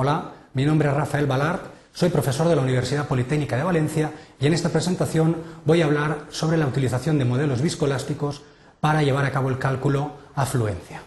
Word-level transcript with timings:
Hola, 0.00 0.30
mi 0.54 0.64
nombre 0.64 0.88
es 0.88 0.94
Rafael 0.94 1.26
Balart, 1.26 1.60
soy 1.92 2.08
profesor 2.10 2.46
de 2.46 2.54
la 2.54 2.62
Universidad 2.62 3.08
Politécnica 3.08 3.56
de 3.56 3.64
Valencia 3.64 4.12
y 4.38 4.46
en 4.46 4.54
esta 4.54 4.68
presentación 4.68 5.38
voy 5.64 5.82
a 5.82 5.86
hablar 5.86 6.26
sobre 6.30 6.56
la 6.56 6.68
utilización 6.68 7.18
de 7.18 7.24
modelos 7.24 7.62
viscoelásticos 7.62 8.42
para 8.78 9.02
llevar 9.02 9.24
a 9.24 9.32
cabo 9.32 9.48
el 9.48 9.58
cálculo 9.58 10.12
a 10.36 10.46
fluencia. 10.46 11.02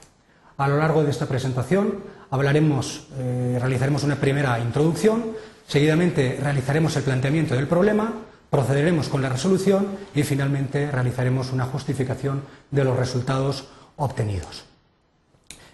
A 0.57 0.67
lo 0.67 0.77
largo 0.77 1.05
de 1.05 1.09
esta 1.09 1.25
presentación 1.25 2.03
hablaremos, 2.31 3.07
eh, 3.17 3.57
realizaremos 3.61 4.03
una 4.03 4.17
primera 4.17 4.59
introducción, 4.59 5.37
seguidamente 5.67 6.37
realizaremos 6.41 6.93
el 6.97 7.03
planteamiento 7.03 7.55
del 7.55 7.67
problema, 7.67 8.11
procederemos 8.49 9.07
con 9.07 9.21
la 9.21 9.29
resolución 9.29 9.87
y 10.13 10.23
finalmente 10.23 10.91
realizaremos 10.91 11.53
una 11.53 11.63
justificación 11.63 12.41
de 12.71 12.83
los 12.83 12.97
resultados 12.97 13.69
obtenidos. 13.95 14.65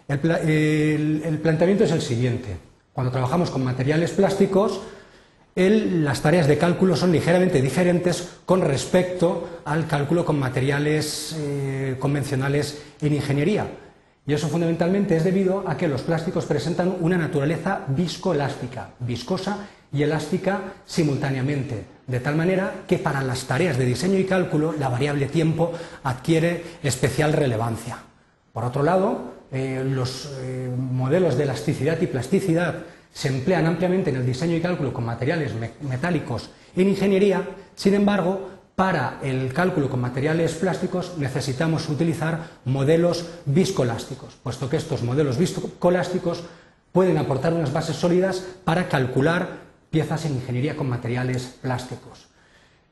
el 0.08 1.40
planteamiento 1.42 1.84
es 1.84 1.92
el 1.92 2.04
siguiente. 2.04 2.77
Cuando 2.98 3.12
trabajamos 3.12 3.52
con 3.52 3.64
materiales 3.64 4.10
plásticos, 4.10 4.82
las 5.54 6.20
tareas 6.24 6.48
de 6.48 6.58
cálculo 6.58 6.96
son 6.96 7.12
ligeramente 7.12 7.62
diferentes 7.62 8.40
con 8.44 8.62
respecto 8.62 9.60
al 9.66 9.86
cálculo 9.86 10.26
con 10.26 10.40
materiales 10.40 11.36
eh, 11.38 11.96
convencionales 12.00 12.82
en 13.00 13.14
ingeniería. 13.14 13.68
Y 14.26 14.34
eso 14.34 14.48
fundamentalmente 14.48 15.16
es 15.16 15.24
debido 15.24 15.64
a 15.68 15.78
que 15.78 15.88
los 15.88 16.02
plásticos 16.02 16.48
presentan 16.48 16.98
una 17.00 17.20
naturaleza 17.20 17.82
viscoelástica, 17.90 18.90
viscosa 18.98 19.68
y 19.94 20.02
elástica 20.02 20.60
simultáneamente, 20.88 21.86
de 22.08 22.20
tal 22.20 22.36
manera 22.36 22.86
que 22.88 22.98
para 22.98 23.22
las 23.22 23.46
tareas 23.46 23.78
de 23.78 23.86
diseño 23.86 24.18
y 24.18 24.26
cálculo 24.26 24.74
la 24.74 24.90
variable 24.90 25.28
tiempo 25.28 25.72
adquiere 26.04 26.64
especial 26.82 27.34
relevancia. 27.34 28.00
Por 28.54 28.64
otro 28.64 28.82
lado, 28.82 29.37
eh, 29.52 29.84
los 29.86 30.32
eh, 30.42 30.70
modelos 30.76 31.38
de 31.38 31.44
elasticidad 31.44 32.00
y 32.02 32.08
plasticidad 32.08 32.84
se 33.14 33.30
emplean 33.30 33.66
ampliamente 33.66 34.10
en 34.10 34.18
el 34.18 34.26
diseño 34.26 34.56
y 34.56 34.62
cálculo 34.62 34.94
con 34.94 35.06
materiales 35.06 35.54
metálicos 35.82 36.50
en 36.76 36.90
ingeniería, 36.90 37.48
sin 37.76 37.96
embargo, 37.96 38.52
para 38.76 39.20
el 39.24 39.52
cálculo 39.54 39.90
con 39.90 40.02
materiales 40.02 40.54
plásticos 40.54 41.18
necesitamos 41.18 41.90
utilizar 41.90 42.42
modelos 42.66 43.26
viscoelásticos, 43.46 44.36
puesto 44.44 44.70
que 44.70 44.78
estos 44.78 45.02
modelos 45.02 45.40
viscoelásticos 45.40 46.44
pueden 46.92 47.18
aportar 47.18 47.54
unas 47.54 47.74
bases 47.74 47.96
sólidas 47.96 48.46
para 48.64 48.88
calcular 48.88 49.66
piezas 49.90 50.26
en 50.26 50.36
ingeniería 50.36 50.76
con 50.76 50.88
materiales 50.88 51.58
plásticos. 51.60 52.28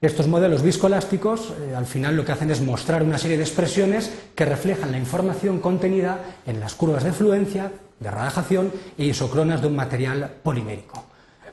Estos 0.02 0.28
modelos 0.28 0.62
viscoelásticos 0.62 1.54
eh, 1.60 1.74
al 1.76 1.86
final 1.86 2.18
lo 2.18 2.26
que 2.26 2.34
hacen 2.34 2.52
es 2.52 2.62
mostrar 2.62 3.02
una 3.02 3.18
serie 3.18 3.38
de 3.38 3.44
expresiones 3.44 4.12
que 4.36 4.46
reflejan 4.46 4.92
la 4.92 5.00
información 5.00 5.60
contenida 5.60 6.20
en 6.46 6.60
las 6.60 6.76
curvas 6.76 7.04
de 7.04 7.14
fluencia, 7.14 7.72
de 8.00 8.12
radiación 8.12 8.74
e 8.98 9.06
isocronas 9.06 9.62
de 9.62 9.68
un 9.68 9.76
material 9.76 10.30
polimérico. 10.44 11.06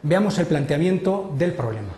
Veamos 0.03 0.39
el 0.39 0.47
planteamiento 0.47 1.33
del 1.39 1.55
problema. 1.55 1.95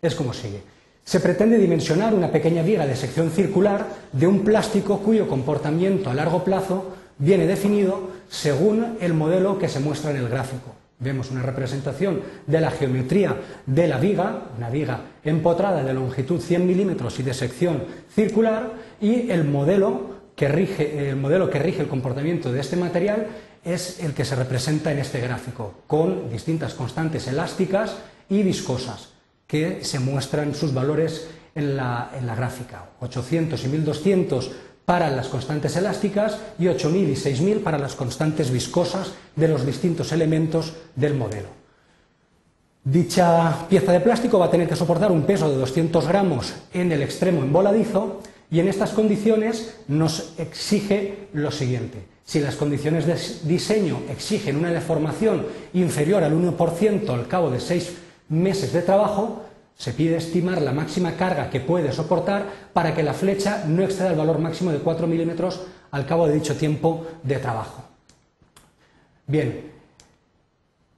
Es 0.00 0.14
como 0.14 0.32
sigue. 0.32 0.62
Se 1.04 1.18
pretende 1.18 1.58
dimensionar 1.58 2.14
una 2.14 2.30
pequeña 2.30 2.62
viga 2.62 2.86
de 2.86 2.96
sección 2.96 3.30
circular 3.30 3.86
de 4.12 4.26
un 4.26 4.44
plástico 4.44 5.00
cuyo 5.00 5.26
comportamiento 5.26 6.10
a 6.10 6.14
largo 6.14 6.44
plazo 6.44 6.94
viene 7.18 7.46
definido 7.46 8.10
según 8.30 8.96
el 9.00 9.14
modelo 9.14 9.58
que 9.58 9.68
se 9.68 9.80
muestra 9.80 10.12
en 10.12 10.18
el 10.18 10.28
gráfico. 10.28 10.83
Vemos 10.98 11.30
una 11.30 11.42
representación 11.42 12.20
de 12.46 12.60
la 12.60 12.70
geometría 12.70 13.36
de 13.66 13.88
la 13.88 13.98
viga, 13.98 14.44
una 14.56 14.70
viga 14.70 15.00
empotrada 15.24 15.82
de 15.82 15.92
longitud 15.92 16.40
100 16.40 16.66
milímetros 16.66 17.18
y 17.18 17.22
de 17.22 17.34
sección 17.34 17.84
circular, 18.08 18.72
y 19.00 19.30
el 19.30 19.44
modelo, 19.44 20.14
que 20.36 20.48
rige, 20.48 21.10
el 21.10 21.16
modelo 21.16 21.50
que 21.50 21.58
rige 21.58 21.82
el 21.82 21.88
comportamiento 21.88 22.52
de 22.52 22.60
este 22.60 22.76
material 22.76 23.26
es 23.64 24.00
el 24.00 24.14
que 24.14 24.24
se 24.24 24.36
representa 24.36 24.92
en 24.92 24.98
este 24.98 25.20
gráfico, 25.20 25.74
con 25.86 26.30
distintas 26.30 26.74
constantes 26.74 27.26
elásticas 27.26 27.96
y 28.28 28.42
viscosas, 28.42 29.10
que 29.46 29.84
se 29.84 29.98
muestran 29.98 30.54
sus 30.54 30.72
valores 30.72 31.28
en 31.54 31.76
la, 31.76 32.10
en 32.16 32.26
la 32.26 32.34
gráfica. 32.34 32.90
800 33.00 33.64
y 33.64 33.68
1200 33.68 34.52
para 34.84 35.10
las 35.10 35.28
constantes 35.28 35.76
elásticas 35.76 36.38
y 36.58 36.64
8.000 36.64 37.08
y 37.08 37.14
6.000 37.14 37.62
para 37.62 37.78
las 37.78 37.94
constantes 37.94 38.50
viscosas 38.50 39.12
de 39.34 39.48
los 39.48 39.64
distintos 39.64 40.12
elementos 40.12 40.74
del 40.94 41.14
modelo. 41.14 41.48
Dicha 42.84 43.66
pieza 43.68 43.92
de 43.92 44.00
plástico 44.00 44.38
va 44.38 44.46
a 44.46 44.50
tener 44.50 44.68
que 44.68 44.76
soportar 44.76 45.10
un 45.10 45.22
peso 45.22 45.48
de 45.48 45.56
200 45.56 46.06
gramos 46.06 46.52
en 46.74 46.92
el 46.92 47.02
extremo 47.02 47.40
emboladizo 47.40 48.20
y 48.50 48.60
en 48.60 48.68
estas 48.68 48.90
condiciones 48.90 49.76
nos 49.88 50.34
exige 50.36 51.28
lo 51.32 51.50
siguiente. 51.50 52.04
Si 52.24 52.40
las 52.40 52.56
condiciones 52.56 53.06
de 53.06 53.16
diseño 53.48 54.02
exigen 54.10 54.56
una 54.56 54.70
deformación 54.70 55.46
inferior 55.72 56.22
al 56.24 56.34
1% 56.34 57.08
al 57.08 57.26
cabo 57.26 57.50
de 57.50 57.60
seis 57.60 57.94
meses 58.28 58.72
de 58.72 58.82
trabajo, 58.82 59.43
se 59.76 59.92
pide 59.92 60.16
estimar 60.16 60.62
la 60.62 60.72
máxima 60.72 61.12
carga 61.12 61.50
que 61.50 61.60
puede 61.60 61.92
soportar 61.92 62.46
para 62.72 62.94
que 62.94 63.02
la 63.02 63.12
flecha 63.12 63.64
no 63.66 63.82
exceda 63.82 64.10
el 64.10 64.16
valor 64.16 64.38
máximo 64.38 64.70
de 64.70 64.78
4 64.78 65.06
milímetros 65.06 65.62
al 65.90 66.06
cabo 66.06 66.26
de 66.26 66.34
dicho 66.34 66.56
tiempo 66.56 67.06
de 67.22 67.38
trabajo. 67.38 67.84
Bien, 69.26 69.72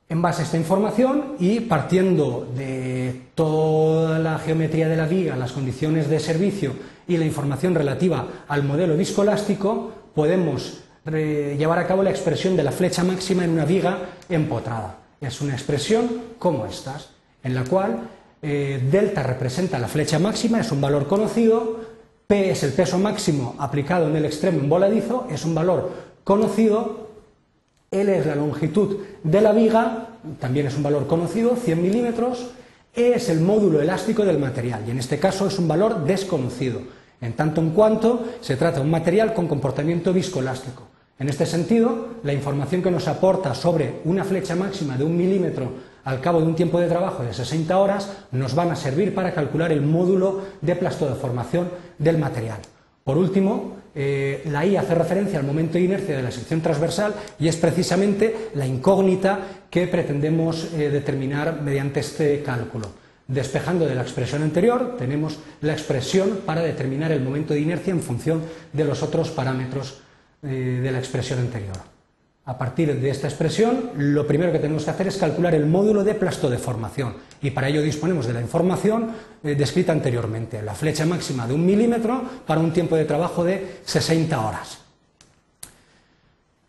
en 0.09 0.23
base 0.23 0.43
a 0.43 0.45
esta 0.45 0.57
información 0.57 1.37
y 1.41 1.61
partiendo 1.61 2.49
de 2.55 3.29
toda 3.35 4.19
la 4.19 4.39
geometría 4.39 4.89
de 4.89 4.97
la 4.97 5.07
viga, 5.07 5.37
las 5.37 5.53
condiciones 5.53 6.09
de 6.09 6.21
servicio 6.21 6.73
y 7.09 7.17
la 7.17 7.25
información 7.25 7.75
relativa 7.75 8.45
al 8.47 8.63
modelo 8.63 8.97
viscoelástico, 8.97 9.93
podemos 10.15 10.81
llevar 11.05 11.79
a 11.79 11.87
cabo 11.87 12.03
la 12.03 12.11
expresión 12.11 12.57
de 12.57 12.65
la 12.65 12.73
flecha 12.73 13.05
máxima 13.05 13.45
en 13.45 13.51
una 13.51 13.65
viga 13.65 13.99
empotrada. 14.29 14.99
Es 15.21 15.41
una 15.41 15.55
expresión 15.55 16.09
como 16.39 16.67
estas, 16.67 17.11
en 17.43 17.55
la 17.55 17.65
cual 17.65 18.09
eh, 18.43 18.81
delta 18.91 19.23
representa 19.23 19.79
la 19.79 19.89
flecha 19.89 20.19
máxima, 20.19 20.61
es 20.61 20.71
un 20.73 20.81
valor 20.81 21.07
conocido, 21.07 21.81
P 22.27 22.51
es 22.51 22.63
el 22.63 22.73
peso 22.73 22.99
máximo 22.99 23.55
aplicado 23.59 24.09
en 24.09 24.17
el 24.17 24.25
extremo 24.25 24.61
emboladizo, 24.61 25.27
es 25.31 25.45
un 25.45 25.55
valor 25.55 25.91
conocido, 26.25 27.07
L 27.91 28.19
es 28.19 28.27
la 28.27 28.35
longitud 28.35 28.99
de 29.23 29.41
la 29.41 29.53
viga, 29.53 30.09
también 30.41 30.67
es 30.67 30.77
un 30.77 30.83
valor 30.83 31.07
conocido, 31.07 31.57
100 31.57 31.81
milímetros, 31.81 32.51
E 32.95 33.15
es 33.15 33.29
el 33.29 33.41
módulo 33.41 33.81
elástico 33.81 34.25
del 34.25 34.39
material, 34.39 34.83
y 34.87 34.91
en 34.91 34.99
este 34.99 35.19
caso 35.19 35.47
es 35.47 35.59
un 35.59 35.69
valor 35.69 36.05
desconocido, 36.05 36.81
en 37.21 37.35
tanto 37.35 37.61
en 37.61 37.71
cuanto 37.71 38.25
se 38.41 38.57
trata 38.57 38.79
de 38.79 38.85
un 38.85 38.91
material 38.91 39.35
con 39.35 39.47
comportamiento 39.47 40.13
viscoelástico. 40.13 40.83
En 41.19 41.29
este 41.29 41.47
sentido, 41.47 42.09
la 42.25 42.33
información 42.33 42.83
que 42.83 42.91
nos 42.91 43.09
aporta 43.09 43.55
sobre 43.55 44.01
una 44.05 44.25
flecha 44.25 44.55
máxima 44.55 44.97
de 44.99 45.05
un 45.05 45.17
milímetro 45.17 45.71
al 46.07 46.21
cabo 46.21 46.41
de 46.41 46.47
un 46.47 46.55
tiempo 46.55 46.79
de 46.79 46.87
trabajo 46.87 47.25
de 47.25 47.35
60 47.35 47.77
horas, 47.77 48.13
nos 48.31 48.55
van 48.55 48.71
a 48.71 48.77
servir 48.77 49.13
para 49.13 49.35
calcular 49.35 49.73
el 49.73 49.83
módulo 49.83 50.41
de 50.61 50.77
plastodeformación 50.77 51.69
del 51.99 52.17
material. 52.17 52.61
Por 53.03 53.19
último, 53.19 53.77
eh, 53.93 54.43
la 54.47 54.65
I 54.65 54.77
hace 54.77 54.95
referencia 54.95 55.41
al 55.41 55.45
momento 55.45 55.75
de 55.75 55.85
inercia 55.85 56.17
de 56.17 56.23
la 56.23 56.31
sección 56.31 56.61
transversal 56.61 57.13
y 57.41 57.49
es 57.49 57.57
precisamente 57.57 58.51
la 58.55 58.67
incógnita 58.67 59.41
que 59.69 59.89
pretendemos 59.89 60.73
eh, 60.75 60.91
determinar 60.91 61.61
mediante 61.61 61.99
este 61.99 62.41
cálculo. 62.41 62.87
Despejando 63.27 63.85
de 63.85 63.97
la 63.97 64.03
expresión 64.03 64.45
anterior, 64.45 64.95
tenemos 64.97 65.41
la 65.61 65.73
expresión 65.73 66.43
para 66.47 66.61
determinar 66.61 67.11
el 67.11 67.21
momento 67.21 67.53
de 67.53 67.61
inercia 67.61 67.91
en 67.91 68.01
función 68.01 68.43
de 68.73 68.85
los 68.85 69.03
otros 69.03 69.31
parámetros 69.31 69.99
eh, 70.45 70.81
de 70.81 70.93
la 70.93 71.01
expresión 71.01 71.41
anterior. 71.41 71.96
A 72.49 72.57
partir 72.57 73.01
de 73.01 73.11
esta 73.11 73.27
expresión, 73.27 73.91
lo 73.97 74.25
primero 74.25 74.53
que 74.53 74.61
tenemos 74.61 74.85
que 74.85 74.91
hacer 74.91 75.09
es 75.09 75.17
calcular 75.17 75.53
el 75.57 75.67
módulo 75.67 76.05
de 76.05 76.15
plastodeformación 76.15 77.15
y 77.43 77.51
para 77.51 77.69
ello 77.69 77.83
disponemos 77.83 78.25
de 78.25 78.35
la 78.35 78.41
información 78.41 79.11
eh, 79.43 79.57
descrita 79.57 79.91
anteriormente, 79.91 80.63
la 80.63 80.77
flecha 80.77 81.05
máxima 81.07 81.49
de 81.49 81.55
un 81.55 81.67
milímetro 81.67 82.23
para 82.47 82.61
un 82.61 82.73
tiempo 82.73 82.95
de 82.95 83.05
trabajo 83.05 83.43
de 83.43 83.81
60 83.85 84.41
horas. 84.41 84.79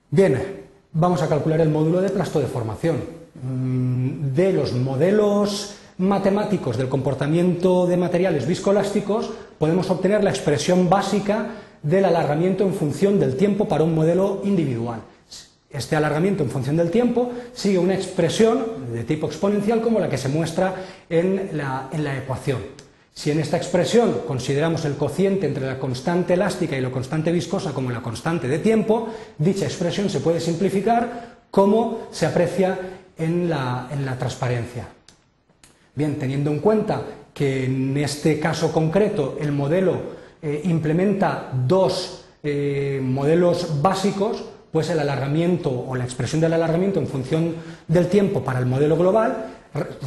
Bien, 0.10 0.64
vamos 0.94 1.22
a 1.22 1.30
calcular 1.30 1.62
el 1.62 1.70
módulo 1.70 2.02
de 2.02 2.10
plastodeformación. 2.10 2.98
Mm, 3.44 4.34
de 4.34 4.54
los 4.54 4.74
modelos 4.74 5.76
matemáticos 6.00 6.78
del 6.78 6.90
comportamiento 6.90 7.86
de 7.86 7.98
materiales 7.98 8.48
viscoelásticos 8.48 9.30
podemos 9.60 9.92
obtener 9.92 10.24
la 10.24 10.32
expresión 10.32 10.90
básica 10.90 11.50
del 11.84 12.06
alargamiento 12.06 12.64
en 12.64 12.74
función 12.74 13.20
del 13.20 13.38
tiempo 13.38 13.68
para 13.68 13.84
un 13.84 13.94
modelo 13.94 14.42
individual. 14.44 15.02
Este 15.70 15.98
alargamiento 15.98 16.44
en 16.44 16.50
función 16.50 16.78
del 16.78 16.92
tiempo 16.92 17.32
sigue 17.54 17.78
una 17.78 17.94
expresión 17.94 18.94
de 18.94 19.04
tipo 19.04 19.28
exponencial 19.28 19.82
como 19.82 20.00
la 20.00 20.10
que 20.10 20.18
se 20.18 20.30
muestra 20.30 20.76
en 21.10 21.50
la, 21.58 21.90
ecuación. 22.18 22.60
Si 23.14 23.32
en 23.32 23.40
esta 23.40 23.58
expresión 23.58 24.22
consideramos 24.26 24.86
el 24.86 24.96
cociente 24.96 25.46
entre 25.46 25.66
la 25.66 25.78
constante 25.78 26.36
elástica 26.36 26.78
y 26.78 26.82
la 26.82 26.92
constante 26.92 27.34
viscosa 27.34 27.74
como 27.74 27.92
la 27.92 28.02
constante 28.02 28.48
de 28.48 28.60
tiempo, 28.60 29.10
dicha 29.38 29.66
expresión 29.66 30.10
se 30.10 30.22
puede 30.22 30.40
simplificar 30.40 31.38
como 31.52 32.08
se 32.12 32.28
aprecia 32.28 32.80
en 33.18 33.50
la, 33.50 34.16
transparencia. 34.18 34.88
Bien, 35.96 36.16
teniendo 36.16 36.50
en 36.52 36.60
cuenta 36.60 37.02
que 37.34 37.66
en 37.66 37.98
este 37.98 38.40
caso 38.40 38.72
concreto 38.72 39.38
el 39.42 39.52
modelo 39.52 40.00
eh, 40.42 40.62
implementa 40.66 41.52
dos 41.68 42.26
eh, 42.42 43.02
modelos 43.04 43.82
básicos, 43.82 44.44
pues 44.72 44.90
el 44.90 45.00
alargamiento 45.00 45.70
o 45.72 45.96
la 45.96 46.04
expresión 46.04 46.42
del 46.42 46.54
alargamiento 46.54 47.00
en 47.00 47.08
función 47.08 47.56
del 47.88 48.08
tiempo 48.08 48.44
para 48.44 48.60
el 48.60 48.66
modelo 48.66 48.98
global 48.98 49.54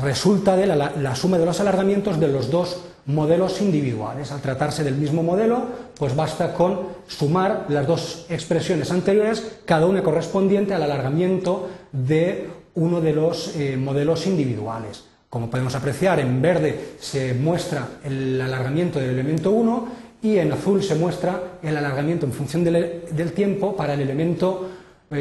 resulta 0.02 0.56
de 0.56 0.66
la, 0.66 1.14
suma 1.14 1.38
de 1.38 1.46
los 1.46 1.60
alargamientos 1.60 2.18
de 2.18 2.28
los 2.28 2.50
dos 2.50 2.84
modelos 3.06 3.60
individuales. 3.60 4.32
Al 4.32 4.40
tratarse 4.40 4.84
del 4.84 4.96
mismo 4.96 5.22
modelo, 5.22 5.64
pues 5.98 6.14
basta 6.14 6.54
con 6.54 6.80
sumar 7.06 7.66
las 7.68 7.86
dos 7.86 8.26
expresiones 8.28 8.90
anteriores, 8.90 9.60
cada 9.64 9.86
una 9.86 10.02
correspondiente 10.02 10.74
al 10.74 10.82
alargamiento 10.82 11.68
de 11.92 12.48
uno 12.74 13.00
de 13.00 13.12
los 13.12 13.56
eh, 13.56 13.76
modelos 13.76 14.26
individuales. 14.26 15.04
Como 15.28 15.48
podemos 15.48 15.74
apreciar, 15.74 16.18
en 16.18 16.42
verde 16.42 16.94
se 16.98 17.34
muestra 17.34 17.86
el 18.04 18.40
alargamiento 18.40 18.98
del 18.98 19.10
elemento 19.10 19.52
1 19.52 20.09
y 20.22 20.38
en 20.38 20.52
azul 20.52 20.82
se 20.82 20.94
muestra 20.94 21.58
el 21.62 21.76
alargamiento 21.76 22.26
en 22.26 22.32
función 22.32 22.64
del, 22.64 23.32
tiempo 23.34 23.74
para 23.76 23.94
el 23.94 24.00
elemento 24.00 24.70
2. 25.10 25.16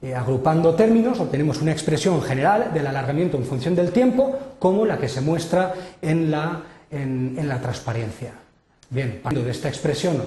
Eh, 0.00 0.08
eh, 0.08 0.14
agrupando 0.14 0.74
términos 0.74 1.18
obtenemos 1.18 1.60
una 1.60 1.72
expresión 1.72 2.22
general 2.22 2.70
del 2.72 2.86
alargamiento 2.86 3.36
en 3.36 3.44
función 3.44 3.74
del 3.74 3.90
tiempo 3.90 4.38
como 4.58 4.86
la 4.86 4.98
que 4.98 5.08
se 5.08 5.20
muestra 5.20 5.74
en 6.00 6.30
la, 6.30 6.62
en 6.90 7.48
la 7.48 7.60
transparencia. 7.60 8.32
Bien, 8.90 9.20
partiendo 9.22 9.44
de 9.44 9.52
esta 9.52 9.68
expresión 9.68 10.22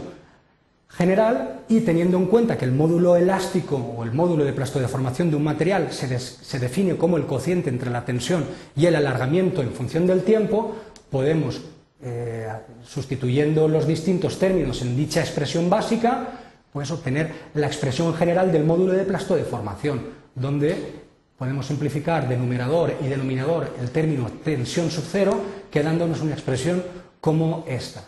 general 0.94 1.62
y 1.70 1.82
teniendo 1.82 2.18
en 2.18 2.26
cuenta 2.26 2.58
que 2.58 2.66
el 2.66 2.74
módulo 2.74 3.16
elástico 3.16 3.78
o 3.78 4.04
el 4.04 4.12
módulo 4.12 4.44
de 4.44 4.54
plastodeformación 4.54 5.30
de 5.30 5.38
un 5.38 5.44
material 5.44 5.92
se, 5.92 6.60
define 6.60 6.98
como 6.98 7.18
el 7.18 7.26
cociente 7.26 7.70
entre 7.70 7.90
la 7.90 8.06
tensión 8.06 8.46
y 8.76 8.86
el 8.86 8.96
alargamiento 8.96 9.62
en 9.62 9.72
función 9.72 10.06
del 10.06 10.24
tiempo, 10.24 10.76
podemos, 11.10 11.62
eh, 12.04 12.48
sustituyendo 12.84 13.68
los 13.68 13.86
distintos 13.86 14.40
términos 14.40 14.82
en 14.82 14.98
dicha 14.98 15.22
expresión 15.22 15.70
básica, 15.70 16.30
pues 16.74 16.90
obtener 16.92 17.32
la 17.54 17.68
expresión 17.68 18.14
general 18.14 18.52
del 18.52 18.64
módulo 18.64 18.94
de 18.94 19.04
plastodeformación, 19.04 20.02
donde 20.34 21.02
podemos 21.38 21.66
simplificar 21.66 22.30
de 22.30 22.38
numerador 22.38 22.96
y 23.04 23.08
denominador 23.08 23.76
el 23.80 23.92
término 23.92 24.30
tensión 24.44 24.92
sub 24.92 25.04
cero, 25.10 25.42
quedándonos 25.70 26.22
una 26.22 26.34
expresión 26.34 26.84
como 27.20 27.66
esta. 27.68 28.04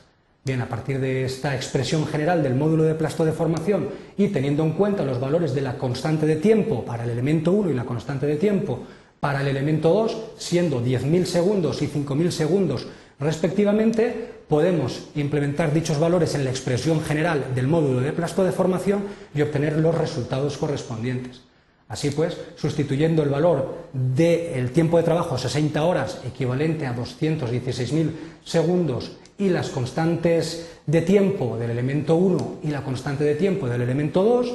Bien, 0.45 0.61
a 0.61 0.67
partir 0.67 0.99
de 0.99 1.23
esta 1.23 1.55
expresión 1.55 2.05
general 2.05 2.43
del 2.43 2.55
módulo 2.55 2.83
de 2.83 2.95
plastodeformación 2.95 3.89
y 4.17 4.27
teniendo 4.27 4.63
en 4.63 4.73
cuenta 4.73 5.05
los 5.05 5.19
valores 5.19 5.55
de 5.55 5.61
la 5.61 5.77
constante 5.77 6.25
de 6.25 6.35
tiempo 6.35 6.83
para 6.83 7.05
el 7.05 7.11
elemento 7.11 7.51
1 7.51 7.71
y 7.71 7.73
la 7.73 7.85
constante 7.85 8.25
de 8.25 8.35
tiempo 8.35 8.79
para 9.19 9.39
el 9.41 9.47
elemento 9.47 9.93
2, 9.93 10.17
siendo 10.37 10.83
10.000 10.83 11.23
segundos 11.23 11.81
y 11.81 11.87
5.000 11.87 12.29
segundos 12.29 12.87
respectivamente, 13.19 14.31
podemos 14.47 15.09
implementar 15.15 15.73
dichos 15.73 15.99
valores 15.99 16.35
en 16.35 16.43
la 16.43 16.51
expresión 16.51 17.01
general 17.01 17.55
del 17.55 17.67
módulo 17.67 18.01
de 18.01 18.13
plastodeformación 18.13 19.03
y 19.33 19.41
obtener 19.41 19.77
los 19.77 19.95
resultados 19.95 20.57
correspondientes. 20.57 21.41
Así 21.87 22.09
pues, 22.11 22.37
sustituyendo 22.55 23.23
el 23.23 23.29
valor 23.29 23.89
del 23.93 24.71
tiempo 24.71 24.97
de 24.97 25.03
trabajo 25.03 25.37
60 25.37 25.83
horas 25.83 26.21
equivalente 26.25 26.87
a 26.87 26.95
216.000 26.95 28.11
segundos 28.43 29.11
y 29.37 29.49
las 29.49 29.69
constantes 29.69 30.69
de 30.85 31.01
tiempo 31.01 31.57
del 31.57 31.71
elemento 31.71 32.15
1 32.15 32.59
y 32.63 32.67
la 32.67 32.83
constante 32.83 33.23
de 33.23 33.35
tiempo 33.35 33.67
del 33.67 33.81
elemento 33.81 34.23
2, 34.23 34.53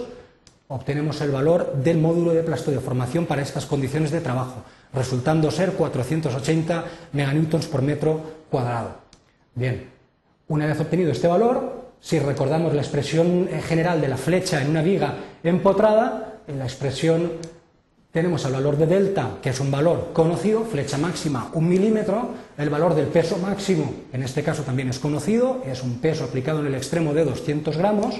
obtenemos 0.68 1.20
el 1.20 1.30
valor 1.30 1.74
del 1.74 1.98
módulo 1.98 2.32
de 2.32 2.42
plastodeformación 2.42 3.26
para 3.26 3.42
estas 3.42 3.66
condiciones 3.66 4.10
de 4.10 4.20
trabajo, 4.20 4.64
resultando 4.92 5.50
ser 5.50 5.72
480 5.72 6.84
meganewtons 7.12 7.66
por 7.66 7.82
metro 7.82 8.37
cuadrado. 8.50 8.96
Bien, 9.54 9.90
una 10.48 10.66
vez 10.66 10.80
obtenido 10.80 11.12
este 11.12 11.28
valor, 11.28 11.88
si 12.00 12.18
recordamos 12.18 12.74
la 12.74 12.82
expresión 12.82 13.48
general 13.66 14.00
de 14.00 14.08
la 14.08 14.16
flecha 14.16 14.62
en 14.62 14.70
una 14.70 14.82
viga 14.82 15.14
empotrada, 15.42 16.40
en 16.46 16.58
la 16.58 16.64
expresión 16.64 17.32
tenemos 18.12 18.44
el 18.46 18.52
valor 18.52 18.76
de 18.76 18.86
delta, 18.86 19.38
que 19.42 19.50
es 19.50 19.60
un 19.60 19.70
valor 19.70 20.10
conocido, 20.12 20.64
flecha 20.64 20.96
máxima 20.96 21.50
un 21.52 21.68
milímetro, 21.68 22.30
el 22.56 22.70
valor 22.70 22.94
del 22.94 23.06
peso 23.06 23.36
máximo, 23.38 23.92
en 24.12 24.22
este 24.22 24.42
caso 24.42 24.62
también 24.62 24.88
es 24.88 24.98
conocido, 24.98 25.62
es 25.66 25.82
un 25.82 25.98
peso 25.98 26.24
aplicado 26.24 26.60
en 26.60 26.66
el 26.66 26.74
extremo 26.74 27.12
de 27.12 27.24
200 27.24 27.76
gramos, 27.76 28.14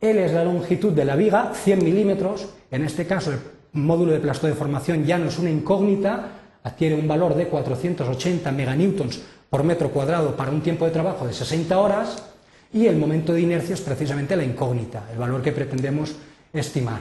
L 0.00 0.24
es 0.24 0.32
la 0.32 0.44
longitud 0.44 0.92
de 0.92 1.04
la 1.04 1.16
viga, 1.16 1.52
100 1.54 1.84
milímetros, 1.84 2.48
en 2.70 2.84
este 2.84 3.06
caso 3.06 3.32
el 3.32 3.38
módulo 3.72 4.12
de 4.12 4.20
plastodeformación 4.20 5.04
ya 5.04 5.18
no 5.18 5.28
es 5.28 5.38
una 5.38 5.50
incógnita, 5.50 6.28
adquiere 6.64 6.96
un 6.96 7.06
valor 7.06 7.34
de 7.34 7.46
480 7.46 8.50
meganewtons 8.52 9.20
por 9.50 9.64
metro 9.64 9.90
cuadrado 9.90 10.36
para 10.36 10.50
un 10.50 10.60
tiempo 10.60 10.84
de 10.84 10.90
trabajo 10.90 11.26
de 11.26 11.32
60 11.32 11.78
horas, 11.78 12.22
y 12.72 12.86
el 12.86 12.96
momento 12.96 13.32
de 13.32 13.40
inercia 13.40 13.74
es 13.74 13.80
precisamente 13.80 14.36
la 14.36 14.44
incógnita, 14.44 15.04
el 15.12 15.18
valor 15.18 15.42
que 15.42 15.52
pretendemos 15.52 16.16
estimar. 16.52 17.00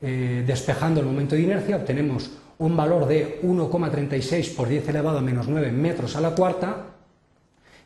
Eh, 0.00 0.42
despejando 0.46 1.00
el 1.00 1.06
momento 1.06 1.34
de 1.34 1.42
inercia, 1.42 1.76
obtenemos 1.76 2.30
un 2.58 2.76
valor 2.76 3.06
de 3.06 3.40
1,36 3.42 4.54
por 4.54 4.68
10 4.68 4.88
elevado 4.88 5.18
a 5.18 5.22
menos 5.22 5.48
9 5.48 5.70
metros 5.70 6.16
a 6.16 6.20
la 6.20 6.34
cuarta, 6.34 6.86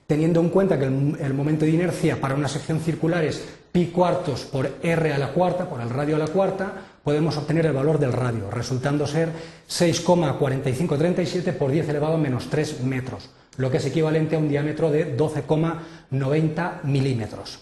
teniendo 0.07 0.41
en 0.41 0.51
cuenta 0.51 0.79
que 0.79 0.85
el, 0.85 1.35
momento 1.35 1.65
de 1.65 1.73
inercia 1.73 2.21
para 2.21 2.35
una 2.35 2.49
sección 2.49 2.81
circular 2.81 3.25
es 3.25 3.43
pi 3.73 3.87
cuartos 3.87 4.43
por 4.45 4.77
r 4.83 5.13
a 5.13 5.19
la 5.19 5.33
cuarta, 5.33 5.69
por 5.69 5.81
el 5.81 5.91
radio 5.91 6.17
a 6.17 6.21
la 6.21 6.29
cuarta, 6.29 6.73
podemos 7.03 7.37
obtener 7.37 7.67
el 7.67 7.73
valor 7.73 7.99
del 7.99 8.13
radio, 8.13 8.51
resultando 8.51 9.07
ser 9.07 9.31
6,4537 9.69 11.53
por 11.53 11.71
10 11.71 11.89
elevado 11.89 12.15
a 12.15 12.19
menos 12.19 12.49
3 12.49 12.83
metros, 12.85 13.31
lo 13.57 13.71
que 13.71 13.79
es 13.79 13.87
equivalente 13.87 14.37
a 14.37 14.39
un 14.39 14.49
diámetro 14.49 14.91
de 14.91 15.17
12,90 15.17 16.85
milímetros. 16.85 17.61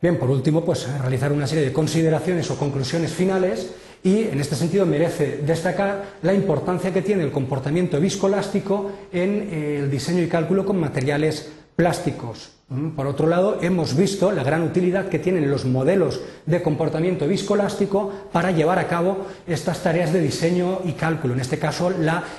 Bien, 0.00 0.16
por 0.16 0.30
último, 0.30 0.64
pues 0.64 0.88
realizar 1.00 1.32
una 1.32 1.46
serie 1.46 1.64
de 1.64 1.72
consideraciones 1.72 2.50
o 2.50 2.56
conclusiones 2.56 3.12
finales 3.12 3.74
y 4.02 4.22
en 4.22 4.40
este 4.40 4.56
sentido 4.56 4.86
merece 4.86 5.38
destacar 5.38 6.18
la 6.22 6.34
importancia 6.34 6.92
que 6.92 7.02
tiene 7.02 7.24
el 7.24 7.32
comportamiento 7.32 8.00
viscoelástico 8.00 8.90
en 9.12 9.48
eh, 9.50 9.78
el 9.80 9.90
diseño 9.90 10.22
y 10.22 10.28
cálculo 10.28 10.64
con 10.64 10.78
materiales 10.78 11.50
plásticos. 11.74 12.50
Mm, 12.68 12.90
por 12.90 13.06
otro 13.06 13.26
lado, 13.26 13.58
hemos 13.62 13.96
visto 13.96 14.30
la 14.30 14.44
gran 14.44 14.62
utilidad 14.62 15.08
que 15.08 15.18
tienen 15.18 15.50
los 15.50 15.64
modelos 15.64 16.20
de 16.44 16.62
comportamiento 16.62 17.26
viscoelástico 17.26 18.12
para 18.30 18.50
llevar 18.50 18.78
a 18.78 18.88
cabo 18.88 19.26
estas 19.46 19.82
tareas 19.82 20.12
de 20.12 20.20
diseño 20.20 20.80
y 20.84 20.92
cálculo, 20.92 21.34
en 21.34 21.40
este 21.40 21.58
caso 21.58 21.92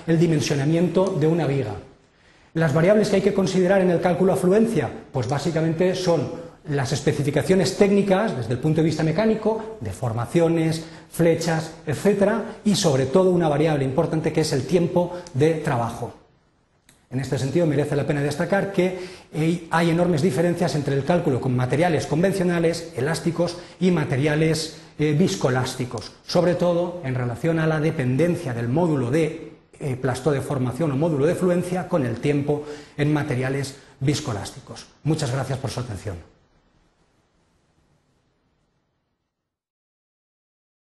el 0.07 0.19
dimensionamiento 0.19 1.17
de 1.19 1.27
una 1.27 1.47
viga. 1.47 1.73
Las 2.53 2.73
variables 2.73 3.09
que 3.09 3.17
hay 3.17 3.21
que 3.21 3.33
considerar 3.33 3.81
en 3.81 3.91
el 3.91 4.01
cálculo 4.01 4.33
afluencia, 4.33 4.89
pues 5.11 5.27
básicamente 5.27 5.95
son 5.95 6.48
las 6.69 6.91
especificaciones 6.91 7.77
técnicas 7.77 8.35
desde 8.37 8.53
el 8.53 8.59
punto 8.59 8.81
de 8.81 8.85
vista 8.85 9.03
mecánico, 9.03 9.77
deformaciones, 9.81 10.85
flechas, 11.11 11.71
etcétera, 11.85 12.59
y 12.63 12.75
sobre 12.75 13.05
todo 13.05 13.31
una 13.31 13.49
variable 13.49 13.83
importante 13.85 14.31
que 14.31 14.41
es 14.41 14.53
el 14.53 14.65
tiempo 14.65 15.17
de 15.33 15.55
trabajo. 15.55 16.13
En 17.11 17.19
este 17.19 17.39
sentido, 17.39 17.65
merece 17.65 17.95
la 17.95 18.05
pena 18.05 18.21
destacar 18.21 18.71
que 18.71 18.99
hay 19.71 19.89
enormes 19.89 20.21
diferencias 20.21 20.75
entre 20.75 20.95
el 20.95 21.03
cálculo 21.03 21.41
con 21.41 21.55
materiales 21.55 22.05
convencionales, 22.05 22.93
elásticos 22.95 23.57
y 23.79 23.89
materiales 23.89 24.77
eh, 24.99 25.15
viscoelásticos, 25.17 26.11
sobre 26.27 26.53
todo 26.53 27.01
en 27.03 27.15
relación 27.15 27.57
a 27.57 27.65
la 27.65 27.79
dependencia 27.79 28.53
del 28.53 28.67
módulo 28.67 29.09
de 29.09 29.53
eh, 29.79 29.95
plastodeformación 29.95 30.91
o 30.91 30.97
módulo 30.97 31.25
de 31.25 31.33
fluencia 31.33 31.87
con 31.87 32.05
el 32.05 32.19
tiempo 32.19 32.65
en 32.95 33.11
materiales 33.11 33.77
viscoelásticos. 33.99 34.85
Muchas 35.03 35.31
gracias 35.31 35.57
por 35.57 35.71
su 35.71 35.79
atención. 35.79 36.38